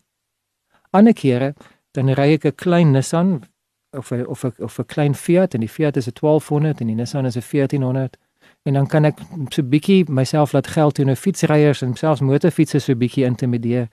Ander 0.91 1.13
kere 1.13 1.53
dan 1.91 2.09
ry 2.09 2.33
ek 2.33 2.45
'n 2.45 2.55
klein 2.55 2.91
Nissan 2.91 3.43
of 3.91 4.11
a, 4.11 4.23
of 4.25 4.43
a, 4.43 4.51
of 4.57 4.79
'n 4.79 4.85
klein 4.85 5.15
Fiat 5.15 5.53
en 5.53 5.59
die 5.59 5.69
Fiat 5.69 5.97
is 5.97 6.07
'n 6.07 6.13
1200 6.13 6.81
en 6.81 6.87
die 6.87 6.95
Nissan 6.95 7.25
is 7.25 7.35
'n 7.35 7.41
1400 7.41 8.17
en 8.63 8.73
dan 8.73 8.87
kan 8.87 9.05
ek 9.05 9.19
so 9.49 9.63
bietjie 9.63 10.11
myself 10.11 10.51
laat 10.51 10.67
geld 10.67 10.95
teenoor 10.95 11.15
fietsryers 11.15 11.81
en 11.81 11.95
selfs 11.95 12.21
motorfietsers 12.21 12.83
so 12.83 12.95
bietjie 12.95 13.25
intimideer. 13.25 13.87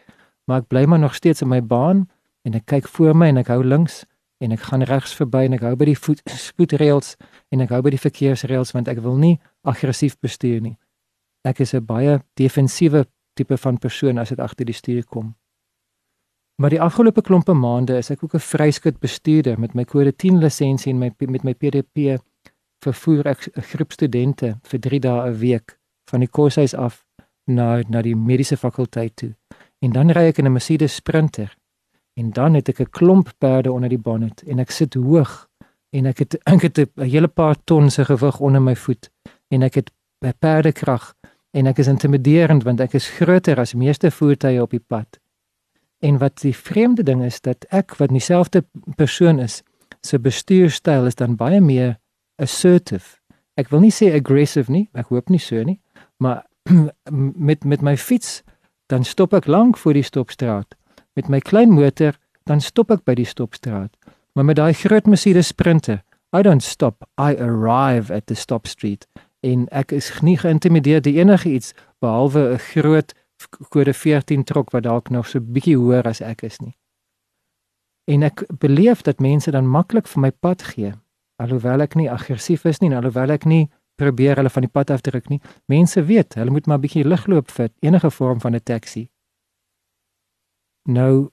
Maar 0.44 0.58
ek 0.58 0.68
bly 0.68 0.84
maar 0.84 0.98
nog 0.98 1.14
steeds 1.14 1.42
in 1.42 1.48
my 1.48 1.62
baan 1.62 2.08
en 2.42 2.54
ek 2.54 2.66
kyk 2.66 2.88
voor 2.88 3.16
my 3.16 3.28
en 3.28 3.36
ek 3.36 3.46
hou 3.46 3.64
links 3.64 4.04
en 4.38 4.52
ek 4.52 4.60
gaan 4.60 4.82
regs 4.82 5.14
verby 5.14 5.44
en 5.44 5.52
ek 5.52 5.60
hou 5.60 5.76
by 5.76 5.84
die 5.84 5.98
voet 5.98 6.22
spoedreëls 6.48 7.16
en 7.50 7.60
ek 7.60 7.70
hou 7.70 7.82
by 7.82 7.90
die 7.90 8.02
verkeersreëls 8.02 8.72
want 8.76 8.88
ek 8.88 9.00
wil 9.00 9.16
nie 9.16 9.38
aggressief 9.62 10.18
bestuur 10.20 10.60
nie. 10.60 10.76
Ek 11.44 11.60
is 11.60 11.74
'n 11.74 11.86
baie 11.86 12.20
defensiewe 12.34 13.06
tipe 13.34 13.56
van 13.56 13.78
persoon 13.78 14.18
as 14.18 14.28
dit 14.28 14.40
agter 14.40 14.66
die 14.66 14.74
stuur 14.74 15.04
kom. 15.04 15.34
Maar 16.56 16.70
die 16.72 16.80
afgelope 16.80 17.20
klompe 17.20 17.52
maande 17.52 17.96
is 18.00 18.10
ek 18.10 18.22
ook 18.24 18.34
'n 18.34 18.48
vryskut 18.52 18.98
bestuurder 18.98 19.60
met 19.60 19.74
my 19.74 19.84
kode 19.84 20.16
10 20.16 20.38
lisensie 20.38 20.92
en 20.92 20.98
my 20.98 21.10
met 21.18 21.44
my 21.44 21.54
PDP 21.54 22.18
vervoer 22.80 23.26
ek 23.26 23.48
'n 23.56 23.62
groep 23.62 23.92
studente 23.92 24.58
vir 24.62 24.80
3 24.80 25.00
dae 25.00 25.28
'n 25.28 25.38
week 25.38 25.78
van 26.10 26.20
die 26.20 26.28
koshuis 26.28 26.74
af 26.74 27.04
na 27.44 27.82
na 27.88 28.02
die 28.02 28.16
mediese 28.16 28.56
fakulteit 28.56 29.16
toe. 29.16 29.34
En 29.80 29.92
dan 29.92 30.10
ry 30.10 30.28
ek 30.28 30.38
in 30.38 30.46
'n 30.46 30.52
Mercedes 30.52 30.94
Sprinter. 30.94 31.56
En 32.14 32.30
dan 32.30 32.54
het 32.54 32.68
ek 32.68 32.80
'n 32.80 32.90
klomp 32.90 33.32
perde 33.38 33.72
onder 33.72 33.88
die 33.88 33.98
bonnet 33.98 34.42
en 34.46 34.58
ek 34.58 34.70
sit 34.70 34.94
hoog 34.94 35.48
en 35.90 36.06
ek 36.06 36.18
het 36.18 36.34
ek 36.54 36.62
het 36.62 36.78
'n 36.78 37.02
hele 37.02 37.28
paar 37.28 37.56
ton 37.64 37.90
se 37.90 38.04
gewig 38.04 38.40
onder 38.40 38.62
my 38.62 38.76
voet 38.76 39.10
en 39.48 39.62
ek 39.62 39.74
het 39.74 39.90
perdekrag 40.38 41.14
en 41.50 41.66
ek 41.66 41.78
is 41.78 41.86
intimiderend 41.86 42.62
want 42.62 42.80
ek 42.80 42.94
is 42.94 43.08
groter 43.08 43.60
as 43.60 43.74
meeste 43.74 44.10
voertuie 44.10 44.62
op 44.62 44.70
die 44.70 44.84
pad. 44.86 45.20
En 46.04 46.18
wat 46.18 46.40
die 46.40 46.56
vreemde 46.56 47.02
ding 47.02 47.24
is 47.24 47.40
dat 47.40 47.64
ek 47.68 47.96
wat 47.96 48.12
dieselfde 48.12 48.64
persoon 48.96 49.38
is, 49.38 49.62
se 50.00 50.18
bestuurstyl 50.18 51.06
is 51.06 51.14
dan 51.14 51.36
baie 51.36 51.60
meer 51.60 51.96
assertive. 52.36 53.18
Ek 53.56 53.70
wil 53.72 53.80
nie 53.80 53.94
sê 53.94 54.12
aggressive 54.14 54.72
nie, 54.72 54.86
ek 54.92 55.08
hoop 55.08 55.32
nie 55.32 55.40
so 55.40 55.62
nie, 55.64 55.80
maar 56.20 56.44
met 57.48 57.64
met 57.64 57.82
my 57.82 57.96
fiets 57.96 58.42
dan 58.92 59.04
stop 59.04 59.34
ek 59.34 59.46
lank 59.46 59.78
voor 59.78 59.96
die 59.96 60.06
stopstraat. 60.06 60.76
Met 61.16 61.28
my 61.28 61.40
klein 61.40 61.72
motor 61.72 62.18
dan 62.46 62.60
stop 62.60 62.90
ek 62.90 63.04
by 63.04 63.16
die 63.18 63.26
stopstraat. 63.26 63.96
Maar 64.36 64.44
met 64.44 64.58
daai 64.60 64.74
groot 64.74 65.06
Mercedes 65.06 65.48
Sprinter, 65.48 66.02
I 66.36 66.42
don't 66.42 66.62
stop, 66.62 67.08
I 67.18 67.34
arrive 67.40 68.14
at 68.14 68.26
the 68.26 68.34
stop 68.34 68.66
street 68.66 69.06
en 69.46 69.66
ek 69.70 69.92
is 69.94 70.10
nie 70.26 70.36
geïntimideer 70.40 71.02
deur 71.04 71.20
enige 71.22 71.50
iets 71.54 71.72
behalwe 72.02 72.42
'n 72.54 72.58
groot 72.58 73.14
kode 73.68 73.94
14 73.94 74.44
trok 74.44 74.70
wat 74.70 74.82
dalk 74.82 75.10
nog 75.10 75.28
so 75.28 75.40
bietjie 75.40 75.76
hoër 75.76 76.06
as 76.06 76.20
ek 76.20 76.42
is 76.42 76.60
nie. 76.60 76.76
En 78.06 78.22
ek 78.22 78.44
beleef 78.58 79.02
dat 79.02 79.20
mense 79.20 79.50
dan 79.50 79.66
maklik 79.66 80.06
vir 80.06 80.20
my 80.20 80.30
pad 80.30 80.62
gee 80.62 80.94
alhoewel 81.42 81.84
ek 81.84 81.96
nie 81.98 82.08
aggressief 82.10 82.64
is 82.64 82.80
nie 82.80 82.90
en 82.90 82.98
alhoewel 83.00 83.34
ek 83.34 83.44
nie 83.48 83.66
probeer 84.00 84.36
hulle 84.40 84.52
van 84.52 84.66
die 84.66 84.72
pad 84.72 84.90
afdruk 84.92 85.30
nie. 85.32 85.40
Mense 85.72 86.02
weet, 86.04 86.36
hulle 86.36 86.52
moet 86.52 86.66
maar 86.68 86.80
bietjie 86.82 87.04
ligloop 87.06 87.52
vir 87.52 87.70
enige 87.84 88.10
vorm 88.12 88.40
van 88.40 88.54
'n 88.54 88.60
taxi. 88.60 89.08
Nou 90.88 91.30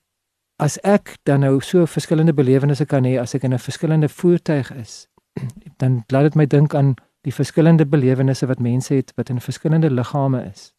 as 0.60 0.77
ek 0.84 1.17
dan 1.24 1.39
nou 1.39 1.60
so 1.62 1.86
verskillende 1.86 2.34
belewennisse 2.34 2.86
kan 2.86 3.03
hê 3.03 3.20
as 3.20 3.36
ek 3.36 3.43
in 3.43 3.53
'n 3.53 3.60
verskillende 3.60 4.10
voertuig 4.10 4.72
is, 4.72 5.08
dan 5.77 6.03
laat 6.08 6.24
dit 6.24 6.36
my 6.36 6.46
dink 6.46 6.75
aan 6.75 6.96
die 7.22 7.34
verskillende 7.34 7.86
belewennisse 7.86 8.48
wat 8.48 8.60
mense 8.60 8.93
het 8.93 9.13
wat 9.15 9.29
in 9.29 9.39
verskillende 9.39 9.89
liggame 9.89 10.43
is. 10.51 10.74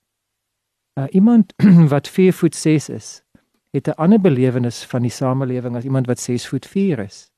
Uh, 0.95 1.05
iemand 1.11 1.55
wat 1.95 2.09
4 2.09 2.33
voet 2.33 2.55
6 2.55 2.89
is, 2.89 3.23
het 3.71 3.87
'n 3.87 3.91
ander 3.91 4.21
belewenis 4.21 4.85
van 4.85 5.03
die 5.03 5.11
samelewing 5.11 5.77
as 5.77 5.85
iemand 5.85 6.07
wat 6.07 6.21
6 6.21 6.49
voet 6.49 6.67
4 6.67 6.99
is. 6.99 7.31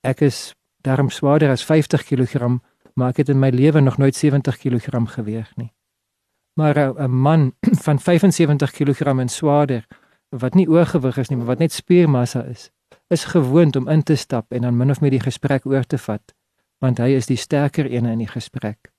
Ek 0.00 0.20
is 0.20 0.54
darm 0.80 1.10
swaarder 1.10 1.50
as 1.50 1.64
50 1.64 2.04
kg, 2.04 2.60
maar 2.94 3.08
ek 3.08 3.16
het 3.16 3.28
in 3.28 3.38
my 3.38 3.48
lewe 3.48 3.80
nog 3.80 3.98
nooit 3.98 4.14
70 4.14 4.58
kg 4.58 5.10
geweeg 5.10 5.56
nie. 5.56 5.72
Maar 6.54 6.76
'n 6.78 7.10
man 7.10 7.54
van 7.86 7.98
75 7.98 8.70
kg 8.70 9.00
en 9.00 9.28
swaarder 9.28 9.86
wat 10.28 10.54
nie 10.54 10.68
oorgewig 10.68 11.16
is 11.16 11.28
nie, 11.28 11.36
maar 11.38 11.46
wat 11.46 11.58
net 11.58 11.72
spiermassa 11.72 12.42
is, 12.42 12.70
is 13.08 13.24
gewoond 13.24 13.76
om 13.76 13.88
in 13.88 14.02
te 14.02 14.14
stap 14.14 14.52
en 14.52 14.60
dan 14.60 14.76
min 14.76 14.90
of 14.90 15.00
meer 15.00 15.10
die 15.10 15.20
gesprek 15.20 15.66
oor 15.66 15.84
te 15.84 15.98
vat, 15.98 16.34
want 16.78 16.98
hy 16.98 17.12
is 17.16 17.26
die 17.26 17.36
sterker 17.36 17.92
een 17.92 18.06
in 18.06 18.18
die 18.18 18.30
gesprek. 18.30 18.92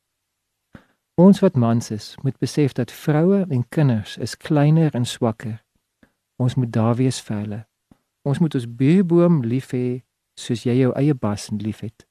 Ons 1.16 1.40
wat 1.40 1.56
mans 1.56 1.92
is, 1.92 2.16
moet 2.22 2.38
besef 2.38 2.72
dat 2.72 2.92
vroue 2.92 3.46
en 3.50 3.68
kinders 3.70 4.18
is 4.18 4.38
kleiner 4.38 4.94
en 4.94 5.06
swakker. 5.06 5.64
Ons 6.42 6.56
moet 6.56 6.72
daar 6.74 6.96
wees 6.96 7.22
vir 7.22 7.38
hulle. 7.38 7.60
Ons 8.26 8.40
moet 8.40 8.56
ons 8.56 8.66
buurboom 8.66 9.44
lief 9.46 9.70
hê 9.78 10.02
soos 10.40 10.64
jy 10.66 10.74
jou 10.80 10.90
eie 10.98 11.14
bas 11.14 11.50
liefhet. 11.54 12.08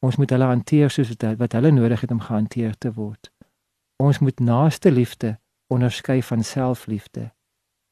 Ons 0.00 0.16
moet 0.16 0.30
hulle 0.30 0.48
hanteer 0.48 0.88
soos 0.88 1.12
wat 1.20 1.52
hulle 1.52 1.74
nodig 1.76 2.00
het 2.00 2.10
om 2.10 2.24
gehanteer 2.24 2.72
te 2.78 2.92
word. 2.92 3.28
Ons 4.00 4.22
moet 4.24 4.40
naaste 4.40 4.90
liefde 4.90 5.36
onderskei 5.68 6.22
van 6.22 6.42
selfliefde. 6.42 7.30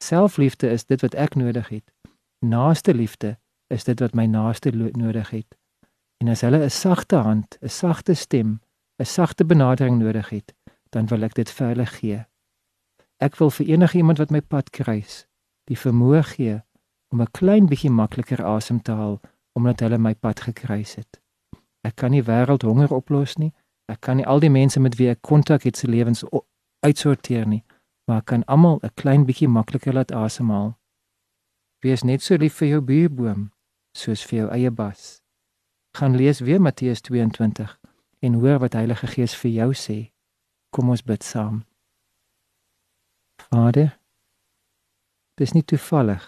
Selfliefde 0.01 0.71
is 0.71 0.87
dit 0.87 1.01
wat 1.05 1.15
ek 1.15 1.35
nodig 1.35 1.69
het. 1.69 1.93
Naaste 2.41 2.95
liefde 2.95 3.37
is 3.69 3.85
dit 3.85 4.01
wat 4.01 4.15
my 4.15 4.25
naaste 4.25 4.71
nodig 4.73 5.31
het. 5.31 5.59
En 6.25 6.29
as 6.33 6.41
hulle 6.41 6.65
'n 6.65 6.71
sagte 6.71 7.17
hand, 7.17 7.59
'n 7.61 7.69
sagte 7.69 8.15
stem, 8.15 8.61
'n 8.99 9.05
sagte 9.05 9.45
benadering 9.45 9.99
nodig 9.99 10.29
het, 10.29 10.55
dan 10.91 11.07
wil 11.07 11.23
ek 11.23 11.35
dit 11.35 11.51
vir 11.51 11.67
hulle 11.67 11.87
gee. 11.87 12.25
Ek 13.17 13.37
wil 13.37 13.51
vir 13.51 13.67
enige 13.67 13.97
iemand 13.97 14.19
wat 14.19 14.31
my 14.31 14.41
pad 14.41 14.71
kruis, 14.71 15.27
die 15.65 15.77
vermoë 15.77 16.23
gee 16.23 16.63
om 17.13 17.21
'n 17.21 17.31
klein 17.31 17.67
bietjie 17.67 17.91
makliker 17.91 18.45
asem 18.45 18.83
te 18.83 18.93
haal 18.93 19.21
omdat 19.53 19.81
hulle 19.81 19.99
my 19.99 20.15
pad 20.15 20.41
gekruis 20.41 20.95
het. 20.95 21.21
Ek 21.81 21.97
kan 21.97 22.11
nie 22.11 22.23
wêreldhonger 22.23 22.93
oplos 22.93 23.37
nie. 23.37 23.55
Ek 23.89 24.01
kan 24.01 24.17
nie 24.17 24.27
al 24.27 24.41
die 24.41 24.51
mense 24.51 24.81
met 24.81 24.97
wie 24.97 25.09
ek 25.09 25.23
kontak 25.23 25.63
het 25.63 25.77
se 25.77 25.89
lewens 25.89 26.25
uitsorteer 26.81 27.47
nie, 27.47 27.65
maar 28.07 28.19
ek 28.19 28.25
kan 28.25 28.45
almal 28.45 28.81
'n 28.83 28.91
klein 28.95 29.25
bietjie 29.25 29.49
makliker 29.49 29.93
laat 29.95 30.13
asemhaal. 30.13 30.79
Wees 31.81 32.03
net 32.03 32.23
so 32.23 32.37
lief 32.37 32.55
vir 32.55 32.69
jou 32.69 32.81
buurboom 32.81 33.53
soos 33.93 34.25
vir 34.25 34.39
jou 34.39 34.49
eie 34.51 34.71
bas. 34.71 35.23
Gaan 35.97 36.17
lees 36.17 36.41
weer 36.41 36.61
Matteus 36.61 37.01
22 37.01 37.79
en 38.19 38.35
hoor 38.35 38.59
wat 38.59 38.73
Heilige 38.73 39.07
Gees 39.07 39.35
vir 39.37 39.51
jou 39.51 39.73
sê. 39.75 39.99
Kom 40.71 40.91
ons 40.91 41.03
bid 41.03 41.23
saam. 41.23 41.65
Vader, 43.49 43.99
dis 45.37 45.53
nie 45.53 45.65
toevallig 45.65 46.25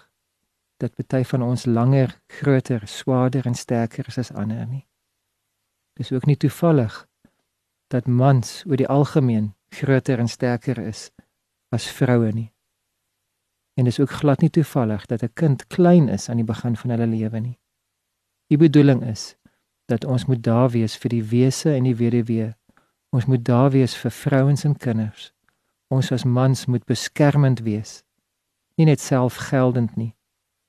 dat 0.78 0.95
party 0.95 1.25
van 1.25 1.42
ons 1.42 1.66
langer, 1.66 2.12
groter, 2.40 2.87
swaarder 2.87 3.47
en 3.47 3.54
sterker 3.54 4.07
is 4.09 4.18
as 4.18 4.33
ander 4.33 4.66
nie. 4.66 4.85
Dis 5.99 6.12
ook 6.12 6.26
nie 6.26 6.37
toevallig 6.37 7.09
dat 7.90 8.07
mans 8.07 8.62
oor 8.66 8.78
die 8.78 8.88
algemeen 8.88 9.54
groter 9.75 10.21
en 10.23 10.28
sterker 10.28 10.78
is 10.78 11.09
as 11.75 11.88
vroue 11.90 12.30
nie. 12.33 12.52
En 13.78 13.85
dis 13.85 14.00
ook 14.00 14.11
glad 14.21 14.40
nie 14.42 14.50
toevallig 14.50 15.07
dat 15.07 15.23
'n 15.23 15.35
kind 15.35 15.66
klein 15.66 16.09
is 16.09 16.28
aan 16.28 16.37
die 16.37 16.45
begin 16.45 16.76
van 16.76 16.90
hulle 16.90 17.07
lewe 17.07 17.40
nie. 17.40 17.59
Die 18.47 18.59
bedoeling 18.59 19.02
is 19.02 19.37
dat 19.88 20.04
ons 20.04 20.25
moet 20.25 20.42
daar 20.42 20.71
wees 20.71 20.97
vir 21.00 21.09
die 21.09 21.25
wese 21.25 21.73
en 21.73 21.87
die 21.88 21.97
weduwee. 21.97 22.52
Ons 23.11 23.25
moet 23.25 23.45
daar 23.45 23.71
wees 23.73 23.95
vir 23.97 24.12
vrouens 24.12 24.64
en 24.68 24.76
kinders. 24.76 25.33
Ons 25.88 26.12
as 26.12 26.25
mans 26.28 26.66
moet 26.66 26.85
beskermend 26.85 27.62
wees. 27.64 28.02
Nie 28.76 28.85
net 28.85 29.00
selfgeldend 29.00 29.97
nie, 29.97 30.12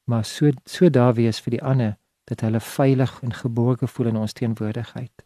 maar 0.08 0.24
so 0.26 0.52
so 0.66 0.90
daar 0.90 1.14
wees 1.20 1.42
vir 1.44 1.58
die 1.58 1.64
ander 1.64 1.98
dat 2.32 2.46
hulle 2.46 2.62
veilig 2.64 3.20
en 3.22 3.36
geborge 3.36 3.88
voel 3.88 4.14
in 4.14 4.22
ons 4.24 4.34
teenwoordigheid. 4.34 5.26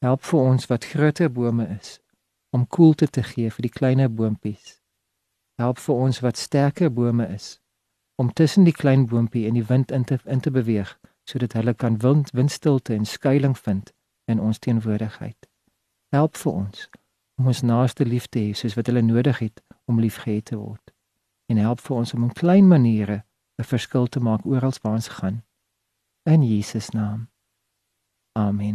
Help 0.00 0.24
vir 0.24 0.40
ons 0.40 0.66
wat 0.72 0.88
groter 0.88 1.28
bome 1.32 1.68
is 1.76 1.98
om 2.50 2.66
koelte 2.66 3.06
te 3.06 3.22
gee 3.22 3.50
vir 3.50 3.68
die 3.68 3.74
kleiner 3.76 4.08
boontjies. 4.08 4.80
Help 5.60 5.78
vir 5.78 5.94
ons 5.94 6.24
wat 6.24 6.40
sterker 6.40 6.88
bome 6.92 7.28
is 7.28 7.58
om 8.16 8.32
tussen 8.32 8.64
die 8.64 8.76
klein 8.76 9.06
boontjie 9.06 9.46
en 9.48 9.60
die 9.60 9.68
wind 9.68 9.92
in 9.92 10.04
te 10.04 10.18
in 10.24 10.40
te 10.40 10.50
beweeg 10.50 10.96
sodat 11.30 11.54
hulle 11.58 11.74
kan 11.74 11.98
wind 12.02 12.30
windstilte 12.36 12.94
en 12.94 13.06
skuilings 13.06 13.60
vind 13.66 13.92
in 14.30 14.40
ons 14.40 14.58
teenwoordigheid. 14.58 15.48
Help 16.14 16.36
vir 16.36 16.52
ons 16.52 16.88
om 17.40 17.46
ons 17.46 17.62
naaste 17.62 18.04
lief 18.04 18.26
te 18.28 18.42
hê 18.42 18.54
soos 18.56 18.76
wat 18.76 18.90
hulle 18.90 19.02
nodig 19.02 19.38
het 19.38 19.62
om 19.88 20.00
liefgehad 20.02 20.50
te 20.50 20.58
word. 20.58 20.92
En 21.50 21.56
help 21.56 21.80
vir 21.80 21.96
ons 21.96 22.14
om 22.14 22.26
in 22.28 22.32
klein 22.42 22.68
maniere 22.68 23.22
'n 23.58 23.64
verskil 23.64 24.06
te 24.06 24.20
maak 24.20 24.44
oral 24.44 24.72
waar 24.82 24.92
ons 24.92 25.08
gaan. 25.08 25.42
In 26.24 26.42
Jesus 26.42 26.88
naam. 26.90 27.28
Amen. 28.32 28.74